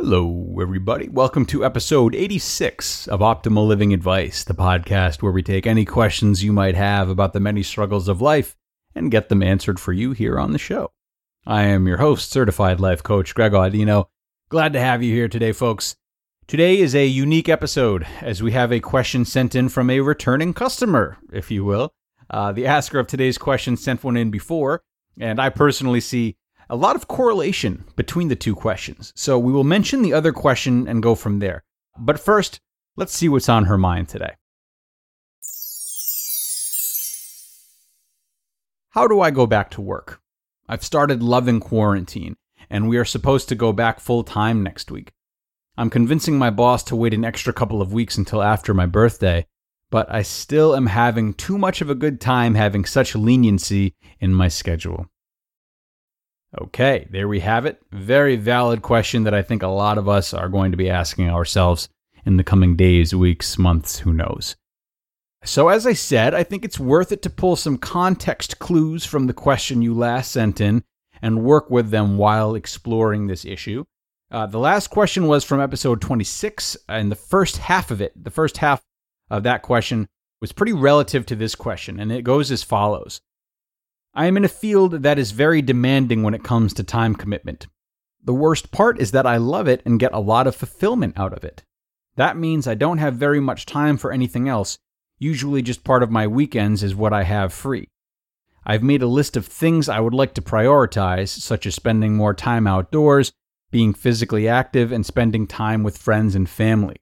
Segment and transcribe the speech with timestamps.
[0.00, 1.08] Hello, everybody.
[1.08, 6.44] Welcome to episode 86 of Optimal Living Advice, the podcast where we take any questions
[6.44, 8.54] you might have about the many struggles of life
[8.94, 10.92] and get them answered for you here on the show.
[11.44, 14.04] I am your host, certified life coach Greg Audino.
[14.48, 15.96] Glad to have you here today, folks.
[16.46, 20.54] Today is a unique episode as we have a question sent in from a returning
[20.54, 21.92] customer, if you will.
[22.30, 24.80] Uh, the asker of today's question sent one in before,
[25.18, 26.36] and I personally see
[26.70, 29.12] a lot of correlation between the two questions.
[29.16, 31.64] So we will mention the other question and go from there.
[31.98, 32.60] But first,
[32.96, 34.34] let's see what's on her mind today.
[38.90, 40.20] How do I go back to work?
[40.68, 42.36] I've started loving quarantine,
[42.68, 45.12] and we are supposed to go back full time next week.
[45.76, 49.46] I'm convincing my boss to wait an extra couple of weeks until after my birthday,
[49.90, 54.34] but I still am having too much of a good time having such leniency in
[54.34, 55.06] my schedule.
[56.56, 57.80] Okay, there we have it.
[57.92, 61.28] Very valid question that I think a lot of us are going to be asking
[61.28, 61.88] ourselves
[62.24, 64.56] in the coming days, weeks, months, who knows.
[65.44, 69.26] So, as I said, I think it's worth it to pull some context clues from
[69.26, 70.84] the question you last sent in
[71.20, 73.84] and work with them while exploring this issue.
[74.30, 78.30] Uh, the last question was from episode 26, and the first half of it, the
[78.30, 78.82] first half
[79.30, 80.08] of that question,
[80.40, 83.20] was pretty relative to this question, and it goes as follows
[84.18, 87.68] I am in a field that is very demanding when it comes to time commitment.
[88.24, 91.32] The worst part is that I love it and get a lot of fulfillment out
[91.32, 91.62] of it.
[92.16, 94.76] That means I don't have very much time for anything else.
[95.20, 97.86] Usually, just part of my weekends is what I have free.
[98.66, 102.34] I've made a list of things I would like to prioritize, such as spending more
[102.34, 103.30] time outdoors,
[103.70, 106.96] being physically active, and spending time with friends and family.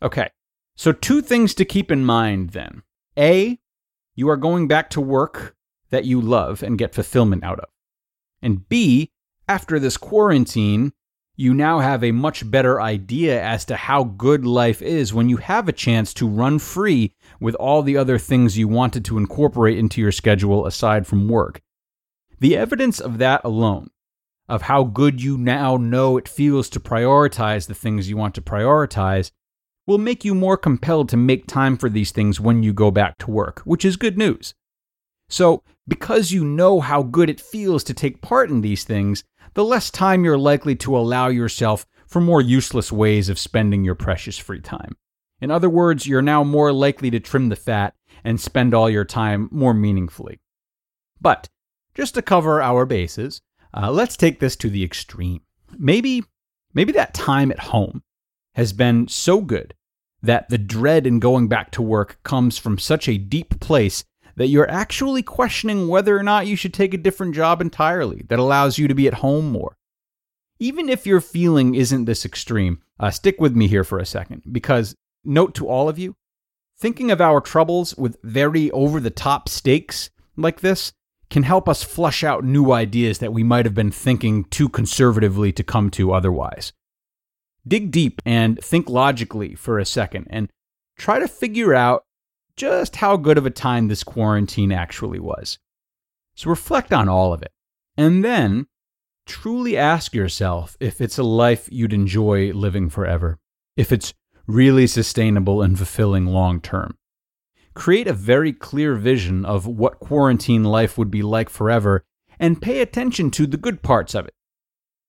[0.00, 0.30] Okay,
[0.74, 2.82] so two things to keep in mind then.
[3.18, 3.58] A,
[4.14, 5.54] you are going back to work
[5.90, 7.68] that you love and get fulfillment out of.
[8.42, 9.10] And B,
[9.48, 10.92] after this quarantine,
[11.36, 15.38] you now have a much better idea as to how good life is when you
[15.38, 19.78] have a chance to run free with all the other things you wanted to incorporate
[19.78, 21.60] into your schedule aside from work.
[22.38, 23.90] The evidence of that alone,
[24.48, 28.42] of how good you now know it feels to prioritize the things you want to
[28.42, 29.32] prioritize,
[29.86, 33.18] will make you more compelled to make time for these things when you go back
[33.18, 34.54] to work, which is good news.
[35.34, 39.24] So, because you know how good it feels to take part in these things,
[39.54, 43.96] the less time you're likely to allow yourself for more useless ways of spending your
[43.96, 44.96] precious free time.
[45.40, 49.04] In other words, you're now more likely to trim the fat and spend all your
[49.04, 50.38] time more meaningfully.
[51.20, 51.48] But,
[51.96, 53.40] just to cover our bases,
[53.76, 55.40] uh, let's take this to the extreme.
[55.76, 56.22] Maybe,
[56.74, 58.04] maybe that time at home
[58.54, 59.74] has been so good
[60.22, 64.04] that the dread in going back to work comes from such a deep place
[64.36, 68.38] that you're actually questioning whether or not you should take a different job entirely that
[68.38, 69.76] allows you to be at home more.
[70.58, 74.42] Even if your feeling isn't this extreme, uh, stick with me here for a second,
[74.50, 74.94] because
[75.24, 76.14] note to all of you
[76.78, 80.92] thinking of our troubles with very over the top stakes like this
[81.30, 85.52] can help us flush out new ideas that we might have been thinking too conservatively
[85.52, 86.72] to come to otherwise.
[87.66, 90.50] Dig deep and think logically for a second and
[90.98, 92.03] try to figure out
[92.56, 95.58] just how good of a time this quarantine actually was.
[96.34, 97.52] So reflect on all of it.
[97.96, 98.66] And then
[99.26, 103.38] truly ask yourself if it's a life you'd enjoy living forever,
[103.76, 104.14] if it's
[104.46, 106.96] really sustainable and fulfilling long term.
[107.74, 112.04] Create a very clear vision of what quarantine life would be like forever
[112.38, 114.34] and pay attention to the good parts of it.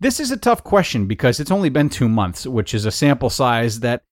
[0.00, 3.30] This is a tough question because it's only been two months, which is a sample
[3.30, 4.02] size that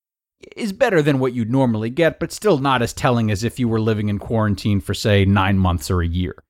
[0.57, 3.69] is better than what you'd normally get, but still not as telling as if you
[3.69, 6.43] were living in quarantine for, say, nine months or a year.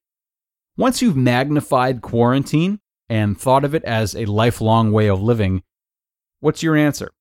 [0.76, 5.62] Once you've magnified quarantine and thought of it as a lifelong way of living,
[6.40, 7.12] what's your answer?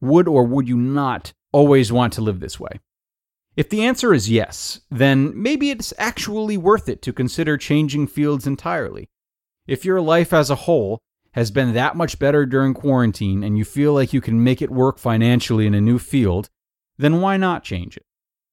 [0.00, 2.80] Would or would you not always want to live this way?
[3.56, 8.46] If the answer is yes, then maybe it's actually worth it to consider changing fields
[8.46, 9.08] entirely.
[9.66, 11.00] If your life as a whole
[11.38, 14.70] has been that much better during quarantine and you feel like you can make it
[14.70, 16.48] work financially in a new field,
[16.96, 18.02] then why not change it?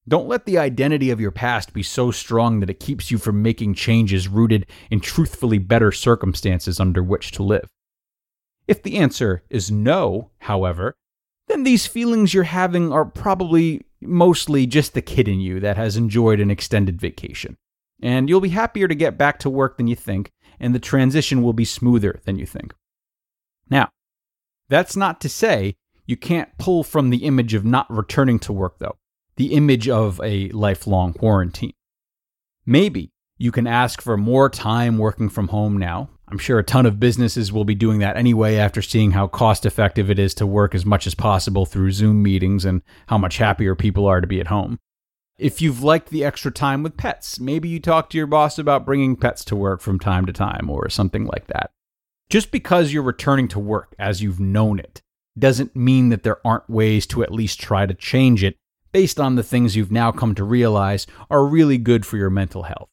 [0.07, 3.41] Don't let the identity of your past be so strong that it keeps you from
[3.41, 7.67] making changes rooted in truthfully better circumstances under which to live.
[8.67, 10.93] If the answer is no, however,
[11.47, 15.97] then these feelings you're having are probably mostly just the kid in you that has
[15.97, 17.57] enjoyed an extended vacation.
[17.99, 20.29] And you'll be happier to get back to work than you think,
[20.59, 22.73] and the transition will be smoother than you think.
[23.69, 23.89] Now,
[24.69, 25.75] that's not to say
[26.05, 28.97] you can't pull from the image of not returning to work, though,
[29.35, 31.73] the image of a lifelong quarantine.
[32.65, 36.85] Maybe you can ask for more time working from home now, I'm sure a ton
[36.85, 40.47] of businesses will be doing that anyway after seeing how cost effective it is to
[40.47, 44.27] work as much as possible through Zoom meetings and how much happier people are to
[44.27, 44.79] be at home.
[45.37, 48.85] If you've liked the extra time with pets, maybe you talk to your boss about
[48.85, 51.71] bringing pets to work from time to time or something like that.
[52.29, 55.01] Just because you're returning to work as you've known it
[55.37, 58.55] doesn't mean that there aren't ways to at least try to change it
[58.93, 62.63] based on the things you've now come to realize are really good for your mental
[62.63, 62.87] health.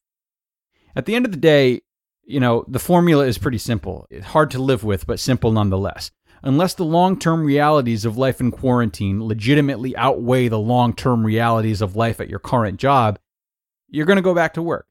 [0.97, 1.83] At the end of the day,
[2.25, 4.07] you know, the formula is pretty simple.
[4.11, 6.11] It's hard to live with, but simple nonetheless.
[6.43, 11.81] Unless the long term realities of life in quarantine legitimately outweigh the long term realities
[11.81, 13.19] of life at your current job,
[13.89, 14.87] you're going to go back to work.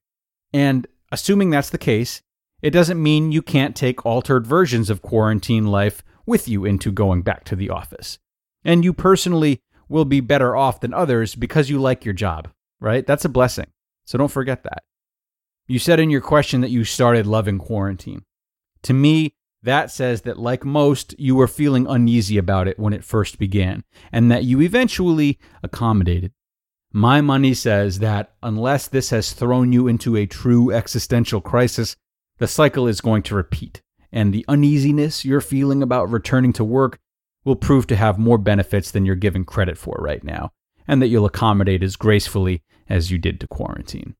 [0.53, 2.21] And assuming that's the case,
[2.61, 7.21] it doesn't mean you can't take altered versions of quarantine life with you into going
[7.21, 8.19] back to the office.
[8.63, 12.49] And you personally will be better off than others because you like your job,
[12.79, 13.05] right?
[13.05, 13.67] That's a blessing.
[14.05, 14.83] So don't forget that.
[15.67, 18.23] You said in your question that you started loving quarantine.
[18.83, 19.33] To me,
[19.63, 23.83] that says that, like most, you were feeling uneasy about it when it first began,
[24.11, 26.33] and that you eventually accommodated.
[26.91, 31.95] My money says that unless this has thrown you into a true existential crisis,
[32.39, 33.81] the cycle is going to repeat,
[34.11, 36.99] and the uneasiness you're feeling about returning to work
[37.45, 40.51] will prove to have more benefits than you're giving credit for right now,
[40.87, 44.15] and that you'll accommodate as gracefully as you did to quarantine.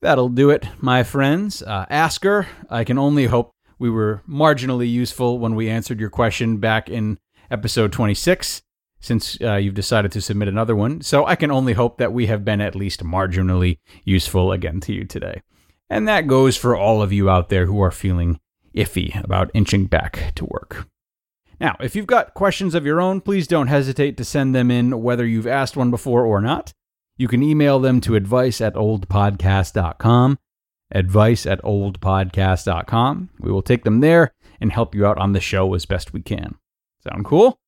[0.00, 1.62] That'll do it, my friends.
[1.62, 6.58] Uh, Asker, I can only hope we were marginally useful when we answered your question
[6.58, 7.18] back in
[7.50, 8.62] episode 26
[9.00, 11.00] since uh, you've decided to submit another one.
[11.00, 14.92] So I can only hope that we have been at least marginally useful again to
[14.92, 15.42] you today.
[15.90, 18.40] And that goes for all of you out there who are feeling
[18.74, 20.86] iffy about inching back to work.
[21.60, 25.02] Now, if you've got questions of your own, please don't hesitate to send them in,
[25.02, 26.72] whether you've asked one before or not.
[27.18, 30.38] You can email them to advice at oldpodcast.com.
[30.92, 33.30] Advice at oldpodcast.com.
[33.40, 36.22] We will take them there and help you out on the show as best we
[36.22, 36.54] can.
[37.02, 37.58] Sound cool?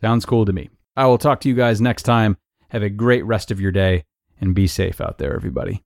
[0.00, 0.70] Sounds cool to me.
[0.96, 2.38] I will talk to you guys next time.
[2.70, 4.04] Have a great rest of your day
[4.40, 5.84] and be safe out there, everybody.